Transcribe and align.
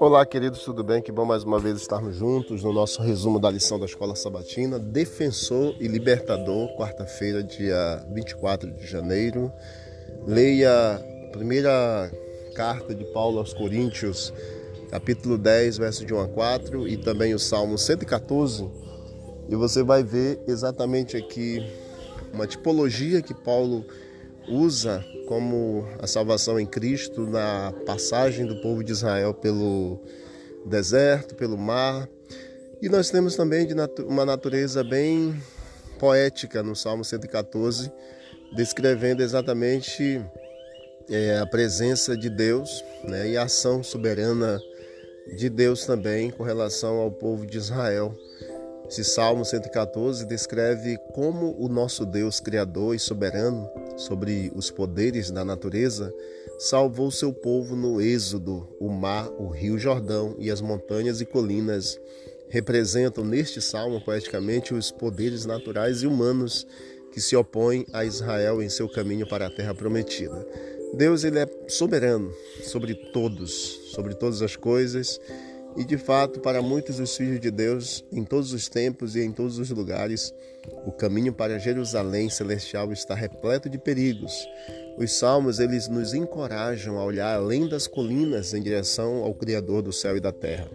Olá, 0.00 0.24
queridos, 0.24 0.62
tudo 0.62 0.82
bem? 0.82 1.02
Que 1.02 1.12
bom 1.12 1.26
mais 1.26 1.44
uma 1.44 1.58
vez 1.58 1.76
estarmos 1.76 2.16
juntos 2.16 2.62
no 2.62 2.72
nosso 2.72 3.02
resumo 3.02 3.38
da 3.38 3.50
lição 3.50 3.78
da 3.78 3.84
Escola 3.84 4.16
Sabatina, 4.16 4.78
Defensor 4.78 5.74
e 5.78 5.86
Libertador, 5.86 6.74
quarta-feira, 6.76 7.42
dia 7.42 8.02
24 8.10 8.70
de 8.70 8.86
janeiro. 8.86 9.52
Leia 10.26 10.94
a 10.94 11.30
primeira 11.30 12.10
carta 12.54 12.94
de 12.94 13.04
Paulo 13.04 13.38
aos 13.38 13.52
Coríntios, 13.52 14.32
capítulo 14.90 15.36
10, 15.36 15.76
verso 15.76 16.06
de 16.06 16.14
1 16.14 16.20
a 16.20 16.28
4, 16.28 16.88
e 16.88 16.96
também 16.96 17.34
o 17.34 17.38
Salmo 17.38 17.76
114, 17.76 18.66
e 19.48 19.56
você 19.56 19.82
vai 19.82 20.02
ver 20.02 20.40
exatamente 20.46 21.16
aqui 21.16 21.62
uma 22.32 22.46
tipologia 22.46 23.20
que 23.20 23.34
Paulo 23.34 23.84
usa 24.48 25.04
como 25.26 25.86
a 25.98 26.06
salvação 26.06 26.58
em 26.58 26.66
Cristo 26.66 27.26
na 27.26 27.72
passagem 27.84 28.46
do 28.46 28.56
povo 28.60 28.82
de 28.82 28.92
Israel 28.92 29.34
pelo 29.34 30.00
deserto, 30.64 31.34
pelo 31.34 31.56
mar. 31.56 32.08
E 32.80 32.88
nós 32.88 33.10
temos 33.10 33.36
também 33.36 33.66
de 33.66 33.74
uma 34.04 34.24
natureza 34.24 34.82
bem 34.82 35.34
poética 35.98 36.62
no 36.62 36.74
Salmo 36.76 37.04
114, 37.04 37.92
descrevendo 38.54 39.22
exatamente 39.22 40.24
é, 41.10 41.38
a 41.38 41.46
presença 41.46 42.16
de 42.16 42.30
Deus 42.30 42.84
né, 43.04 43.28
e 43.30 43.36
a 43.36 43.42
ação 43.42 43.82
soberana 43.82 44.60
de 45.36 45.50
Deus 45.50 45.84
também 45.84 46.30
com 46.30 46.42
relação 46.42 46.98
ao 46.98 47.10
povo 47.10 47.44
de 47.44 47.58
Israel. 47.58 48.14
Esse 48.88 49.04
Salmo 49.04 49.44
114 49.44 50.24
descreve 50.24 50.96
como 51.12 51.54
o 51.58 51.68
nosso 51.68 52.06
Deus, 52.06 52.40
Criador 52.40 52.94
e 52.94 52.98
soberano 52.98 53.68
sobre 53.98 54.50
os 54.54 54.70
poderes 54.70 55.30
da 55.30 55.44
natureza, 55.44 56.14
salvou 56.58 57.10
seu 57.10 57.32
povo 57.32 57.76
no 57.76 58.00
Êxodo. 58.00 58.66
O 58.80 58.88
mar, 58.88 59.28
o 59.38 59.48
rio 59.48 59.78
Jordão 59.78 60.34
e 60.38 60.50
as 60.50 60.60
montanhas 60.60 61.20
e 61.20 61.26
colinas 61.26 62.00
representam 62.48 63.24
neste 63.24 63.60
salmo 63.60 64.00
poeticamente 64.00 64.72
os 64.72 64.90
poderes 64.90 65.44
naturais 65.44 66.02
e 66.02 66.06
humanos 66.06 66.66
que 67.12 67.20
se 67.20 67.36
opõem 67.36 67.84
a 67.92 68.04
Israel 68.04 68.62
em 68.62 68.68
seu 68.68 68.88
caminho 68.88 69.28
para 69.28 69.46
a 69.46 69.50
terra 69.50 69.74
prometida. 69.74 70.46
Deus 70.94 71.24
ele 71.24 71.40
é 71.40 71.46
soberano 71.68 72.32
sobre 72.62 72.94
todos, 72.94 73.52
sobre 73.92 74.14
todas 74.14 74.40
as 74.40 74.56
coisas 74.56 75.20
e 75.78 75.84
de 75.84 75.96
fato, 75.96 76.40
para 76.40 76.60
muitos 76.60 76.96
dos 76.96 77.16
filhos 77.16 77.38
de 77.38 77.52
Deus, 77.52 78.04
em 78.10 78.24
todos 78.24 78.52
os 78.52 78.68
tempos 78.68 79.14
e 79.14 79.20
em 79.20 79.30
todos 79.30 79.60
os 79.60 79.70
lugares, 79.70 80.34
o 80.84 80.90
caminho 80.90 81.32
para 81.32 81.56
Jerusalém 81.56 82.28
celestial 82.28 82.92
está 82.92 83.14
repleto 83.14 83.70
de 83.70 83.78
perigos. 83.78 84.44
Os 84.98 85.12
salmos 85.12 85.60
eles 85.60 85.86
nos 85.86 86.14
encorajam 86.14 86.98
a 86.98 87.04
olhar 87.04 87.36
além 87.36 87.68
das 87.68 87.86
colinas 87.86 88.52
em 88.54 88.60
direção 88.60 89.22
ao 89.22 89.32
Criador 89.32 89.80
do 89.82 89.92
céu 89.92 90.16
e 90.16 90.20
da 90.20 90.32
terra. 90.32 90.68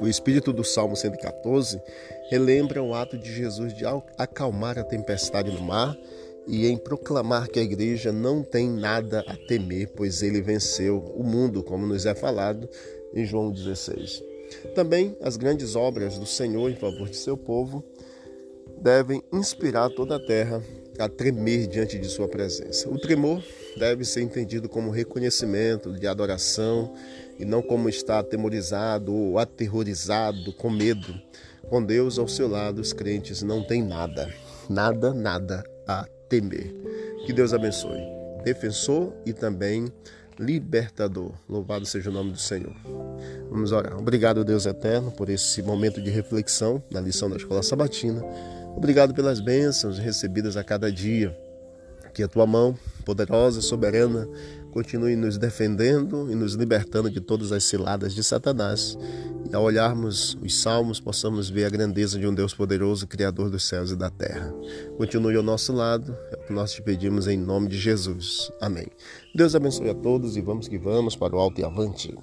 O 0.00 0.08
espírito 0.08 0.52
do 0.52 0.64
Salmo 0.64 0.96
114 0.96 1.80
relembra 2.28 2.82
o 2.82 2.94
ato 2.94 3.16
de 3.16 3.32
Jesus 3.32 3.72
de 3.72 3.84
acalmar 4.18 4.76
a 4.76 4.82
tempestade 4.82 5.52
no 5.52 5.62
mar 5.62 5.96
e 6.48 6.66
em 6.66 6.76
proclamar 6.76 7.46
que 7.46 7.60
a 7.60 7.62
igreja 7.62 8.10
não 8.10 8.42
tem 8.42 8.68
nada 8.68 9.24
a 9.28 9.36
temer, 9.36 9.92
pois 9.94 10.20
ele 10.22 10.42
venceu 10.42 10.98
o 11.16 11.22
mundo, 11.22 11.62
como 11.62 11.86
nos 11.86 12.06
é 12.06 12.14
falado 12.14 12.68
em 13.16 13.24
João 13.24 13.50
16. 13.50 14.22
Também 14.74 15.16
as 15.22 15.36
grandes 15.36 15.74
obras 15.74 16.18
do 16.18 16.26
Senhor 16.26 16.70
em 16.70 16.76
favor 16.76 17.08
de 17.08 17.16
seu 17.16 17.36
povo 17.36 17.82
devem 18.80 19.22
inspirar 19.32 19.88
toda 19.90 20.16
a 20.16 20.24
terra 20.24 20.62
a 20.98 21.08
tremer 21.08 21.66
diante 21.66 21.98
de 21.98 22.08
sua 22.08 22.28
presença. 22.28 22.88
O 22.88 22.98
tremor 22.98 23.42
deve 23.76 24.04
ser 24.04 24.22
entendido 24.22 24.68
como 24.68 24.90
reconhecimento 24.90 25.92
de 25.92 26.06
adoração 26.06 26.94
e 27.38 27.44
não 27.44 27.60
como 27.60 27.88
estar 27.88 28.18
atemorizado 28.18 29.14
ou 29.14 29.38
aterrorizado 29.38 30.52
com 30.52 30.70
medo. 30.70 31.14
Com 31.68 31.82
Deus 31.82 32.18
ao 32.18 32.28
seu 32.28 32.48
lado, 32.48 32.80
os 32.80 32.92
crentes 32.92 33.42
não 33.42 33.66
têm 33.66 33.82
nada, 33.82 34.32
nada, 34.70 35.12
nada 35.12 35.64
a 35.86 36.06
temer. 36.28 36.72
Que 37.26 37.32
Deus 37.32 37.52
abençoe. 37.52 38.00
Defensor 38.44 39.12
e 39.26 39.32
também 39.32 39.92
libertador. 40.38 41.32
Louvado 41.48 41.86
seja 41.86 42.10
o 42.10 42.12
nome 42.12 42.32
do 42.32 42.38
Senhor. 42.38 42.74
Vamos 43.50 43.72
orar. 43.72 43.96
Obrigado, 43.96 44.44
Deus 44.44 44.66
eterno, 44.66 45.10
por 45.10 45.28
esse 45.28 45.62
momento 45.62 46.00
de 46.00 46.10
reflexão 46.10 46.82
na 46.90 47.00
lição 47.00 47.30
da 47.30 47.36
escola 47.36 47.62
sabatina. 47.62 48.22
Obrigado 48.76 49.14
pelas 49.14 49.40
bênçãos 49.40 49.98
recebidas 49.98 50.56
a 50.56 50.64
cada 50.64 50.92
dia. 50.92 51.45
Que 52.16 52.22
a 52.22 52.28
tua 52.28 52.46
mão 52.46 52.74
poderosa 53.04 53.60
e 53.60 53.62
soberana 53.62 54.26
continue 54.70 55.14
nos 55.16 55.36
defendendo 55.36 56.32
e 56.32 56.34
nos 56.34 56.54
libertando 56.54 57.10
de 57.10 57.20
todas 57.20 57.52
as 57.52 57.62
ciladas 57.64 58.14
de 58.14 58.24
Satanás. 58.24 58.96
E 59.50 59.54
ao 59.54 59.62
olharmos 59.62 60.34
os 60.42 60.62
salmos, 60.62 60.98
possamos 60.98 61.50
ver 61.50 61.66
a 61.66 61.68
grandeza 61.68 62.18
de 62.18 62.26
um 62.26 62.34
Deus 62.34 62.54
poderoso, 62.54 63.06
Criador 63.06 63.50
dos 63.50 63.68
céus 63.68 63.90
e 63.90 63.96
da 63.96 64.08
terra. 64.08 64.50
Continue 64.96 65.36
ao 65.36 65.42
nosso 65.42 65.74
lado, 65.74 66.16
é 66.32 66.36
o 66.36 66.46
que 66.46 66.54
nós 66.54 66.72
te 66.72 66.80
pedimos 66.80 67.28
em 67.28 67.36
nome 67.36 67.68
de 67.68 67.78
Jesus. 67.78 68.50
Amém. 68.62 68.86
Deus 69.34 69.54
abençoe 69.54 69.90
a 69.90 69.94
todos 69.94 70.38
e 70.38 70.40
vamos 70.40 70.68
que 70.68 70.78
vamos 70.78 71.14
para 71.14 71.36
o 71.36 71.38
alto 71.38 71.60
e 71.60 71.64
avante. 71.64 72.14